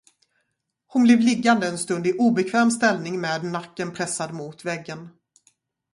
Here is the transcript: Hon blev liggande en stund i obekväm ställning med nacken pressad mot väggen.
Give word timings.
Hon 0.87 1.03
blev 1.03 1.19
liggande 1.19 1.67
en 1.67 1.77
stund 1.77 2.07
i 2.07 2.13
obekväm 2.19 2.71
ställning 2.71 3.21
med 3.21 3.43
nacken 3.43 3.91
pressad 3.91 4.33
mot 4.33 4.65
väggen. 4.65 5.09